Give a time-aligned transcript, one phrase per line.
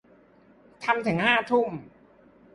[0.83, 1.69] ทำถึงห้าทุ่ม